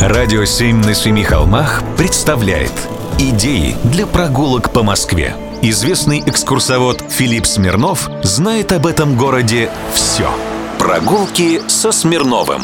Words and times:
Радио 0.00 0.46
«Семь 0.46 0.78
на 0.78 0.94
семи 0.94 1.22
холмах» 1.22 1.82
представляет 1.98 2.72
Идеи 3.18 3.76
для 3.84 4.06
прогулок 4.06 4.72
по 4.72 4.82
Москве. 4.82 5.36
Известный 5.60 6.20
экскурсовод 6.24 7.04
Филипп 7.10 7.44
Смирнов 7.44 8.08
знает 8.22 8.72
об 8.72 8.86
этом 8.86 9.14
городе 9.18 9.68
все. 9.92 10.30
Прогулки 10.78 11.60
со 11.68 11.92
Смирновым. 11.92 12.62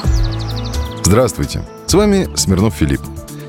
Здравствуйте, 1.04 1.60
с 1.84 1.92
вами 1.92 2.26
Смирнов 2.36 2.72
Филипп. 2.72 3.02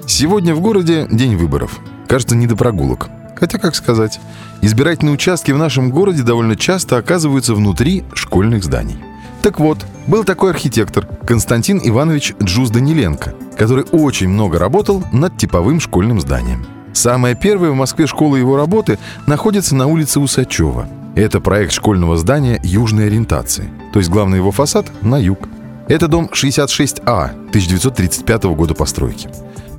Сегодня 0.05 0.53
в 0.53 0.59
городе 0.59 1.07
день 1.09 1.37
выборов. 1.37 1.79
Кажется, 2.09 2.35
не 2.35 2.45
до 2.45 2.57
прогулок. 2.57 3.07
Хотя, 3.37 3.57
как 3.57 3.73
сказать, 3.73 4.19
избирательные 4.61 5.13
участки 5.13 5.53
в 5.53 5.57
нашем 5.57 5.91
городе 5.91 6.23
довольно 6.23 6.57
часто 6.57 6.97
оказываются 6.97 7.53
внутри 7.55 8.03
школьных 8.13 8.65
зданий. 8.65 8.97
Так 9.41 9.61
вот, 9.61 9.77
был 10.07 10.25
такой 10.25 10.51
архитектор 10.51 11.07
Константин 11.25 11.79
Иванович 11.81 12.33
Джуз 12.43 12.69
Даниленко, 12.69 13.33
который 13.57 13.85
очень 13.91 14.29
много 14.29 14.59
работал 14.59 15.03
над 15.11 15.37
типовым 15.37 15.79
школьным 15.79 16.21
зданием. 16.21 16.65
Самая 16.93 17.35
первая 17.35 17.71
в 17.71 17.75
Москве 17.75 18.07
школа 18.07 18.35
его 18.37 18.55
работы 18.57 18.97
находится 19.25 19.75
на 19.75 19.87
улице 19.87 20.19
Усачева. 20.19 20.87
Это 21.15 21.41
проект 21.41 21.73
школьного 21.73 22.17
здания 22.17 22.59
южной 22.63 23.07
ориентации, 23.07 23.69
то 23.91 23.99
есть 23.99 24.09
главный 24.09 24.37
его 24.37 24.51
фасад 24.51 24.91
на 25.01 25.17
юг. 25.17 25.49
Это 25.87 26.07
дом 26.07 26.29
66А 26.31 27.29
1935 27.49 28.43
года 28.45 28.73
постройки. 28.73 29.29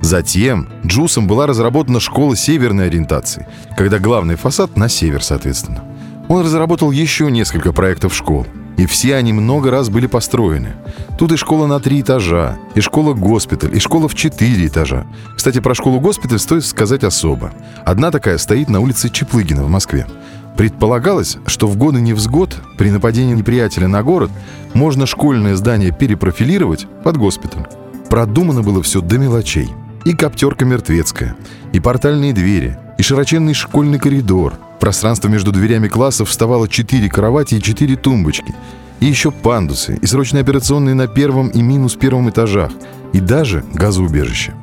Затем 0.01 0.69
Джусом 0.85 1.27
была 1.27 1.45
разработана 1.45 1.99
школа 1.99 2.35
северной 2.35 2.87
ориентации, 2.87 3.47
когда 3.77 3.99
главный 3.99 4.35
фасад 4.35 4.77
на 4.77 4.89
север, 4.89 5.23
соответственно. 5.23 5.83
Он 6.29 6.43
разработал 6.43 6.91
еще 6.91 7.29
несколько 7.29 7.73
проектов 7.73 8.13
школ– 8.13 8.45
и 8.79 8.85
все 8.85 9.15
они 9.17 9.33
много 9.33 9.71
раз 9.71 9.89
были 9.89 10.07
построены. 10.07 10.69
Тут 11.17 11.33
и 11.33 11.35
школа 11.35 11.67
на 11.67 11.81
три 11.81 11.99
этажа, 11.99 12.57
и 12.75 12.79
школа-госпиталь, 12.79 13.75
и 13.75 13.79
школа 13.79 14.07
в 14.07 14.15
четыре 14.15 14.67
этажа. 14.67 15.05
Кстати, 15.35 15.59
про 15.59 15.75
школу-госпиталь 15.75 16.39
стоит 16.39 16.63
сказать 16.63 17.03
особо. 17.03 17.51
Одна 17.83 18.09
такая 18.09 18.37
стоит 18.37 18.69
на 18.69 18.79
улице 18.79 19.09
Чеплыгина 19.09 19.65
в 19.65 19.69
Москве. 19.69 20.07
Предполагалось, 20.55 21.39
что 21.45 21.67
в 21.67 21.75
годы 21.75 21.99
невзгод 21.99 22.55
при 22.77 22.89
нападении 22.89 23.33
неприятеля 23.33 23.89
на 23.89 24.01
город 24.01 24.31
можно 24.73 25.05
школьное 25.05 25.57
здание 25.57 25.91
перепрофилировать 25.91 26.87
под 27.03 27.17
госпиталь. 27.17 27.67
Продумано 28.09 28.63
было 28.63 28.81
все 28.81 29.01
до 29.01 29.17
мелочей. 29.17 29.69
И 30.05 30.13
коптерка 30.13 30.63
мертвецкая, 30.63 31.35
и 31.73 31.81
портальные 31.81 32.31
двери, 32.31 32.77
и 32.97 33.03
широченный 33.03 33.53
школьный 33.53 33.99
коридор– 33.99 34.53
пространство 34.79 35.27
между 35.27 35.51
дверями 35.51 35.87
классов 35.87 36.29
вставало 36.29 36.67
четыре 36.67 37.09
кровати 37.09 37.55
и 37.55 37.61
четыре 37.61 37.95
тумбочки. 37.95 38.55
И 38.99 39.05
еще 39.05 39.31
пандусы, 39.31 39.97
и 40.01 40.05
срочные 40.05 40.41
операционные 40.41 40.95
на 40.95 41.07
первом 41.07 41.49
и 41.49 41.61
минус 41.61 41.95
первом 41.95 42.29
этажах, 42.29 42.71
и 43.13 43.19
даже 43.19 43.63
газоубежище. 43.73 44.53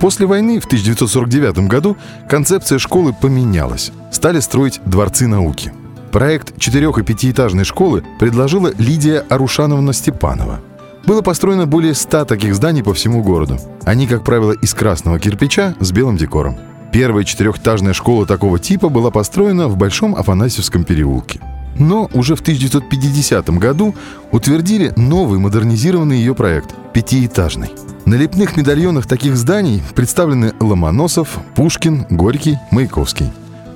После 0.00 0.26
войны 0.26 0.60
в 0.60 0.66
1949 0.66 1.66
году 1.68 1.96
концепция 2.28 2.78
школы 2.78 3.14
поменялась. 3.18 3.92
Стали 4.12 4.40
строить 4.40 4.80
дворцы 4.84 5.26
науки. 5.26 5.72
Проект 6.12 6.58
четырех- 6.58 6.98
и 6.98 7.02
пятиэтажной 7.02 7.64
школы 7.64 8.04
предложила 8.18 8.70
Лидия 8.78 9.24
Арушановна 9.28 9.92
Степанова. 9.92 10.60
Было 11.06 11.22
построено 11.22 11.66
более 11.66 11.94
ста 11.94 12.24
таких 12.24 12.54
зданий 12.54 12.82
по 12.82 12.92
всему 12.92 13.22
городу. 13.22 13.58
Они, 13.84 14.06
как 14.06 14.24
правило, 14.24 14.52
из 14.52 14.74
красного 14.74 15.18
кирпича 15.18 15.74
с 15.80 15.92
белым 15.92 16.16
декором. 16.16 16.56
Первая 16.92 17.24
четырехэтажная 17.24 17.92
школа 17.92 18.26
такого 18.26 18.58
типа 18.58 18.88
была 18.88 19.10
построена 19.10 19.68
в 19.68 19.76
Большом 19.76 20.16
Афанасьевском 20.16 20.84
переулке. 20.84 21.40
Но 21.78 22.08
уже 22.12 22.34
в 22.34 22.40
1950 22.40 23.50
году 23.58 23.94
утвердили 24.32 24.92
новый 24.96 25.38
модернизированный 25.38 26.18
ее 26.18 26.34
проект– 26.34 26.74
пятиэтажный. 26.94 27.72
На 28.04 28.14
лепных 28.14 28.56
медальонах 28.56 29.06
таких 29.06 29.36
зданий 29.36 29.82
представлены 29.94 30.52
Ломоносов, 30.60 31.38
Пушкин, 31.54 32.06
Горький, 32.08 32.58
Маяковский. 32.70 33.30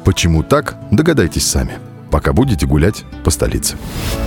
Почему 0.04 0.42
так, 0.42 0.76
догадайтесь 0.90 1.46
сами– 1.46 1.72
пока 2.10 2.32
будете 2.32 2.66
гулять 2.66 3.04
по 3.24 3.30
столице. 3.30 3.76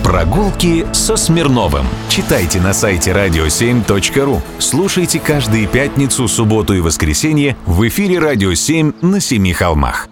Прогулки 0.04 0.86
со 0.94 1.16
Смирновым. 1.16 1.86
Читайте 2.10 2.60
на 2.60 2.74
сайте 2.74 3.12
radio7.ru. 3.12 4.42
Слушайте 4.60 5.20
каждые 5.20 5.68
пятницу, 5.68 6.28
субботу 6.28 6.74
и 6.74 6.80
воскресенье 6.80 7.56
в 7.66 7.88
эфире 7.88 8.20
«Радио 8.20 8.52
7» 8.52 9.06
на 9.06 9.20
Семи 9.20 9.54
холмах. 9.54 10.08